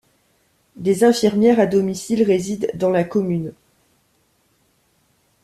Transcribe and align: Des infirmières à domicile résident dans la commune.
Des 0.77 1.03
infirmières 1.03 1.59
à 1.59 1.67
domicile 1.67 2.23
résident 2.23 2.65
dans 2.73 2.89
la 2.89 3.03
commune. 3.03 3.53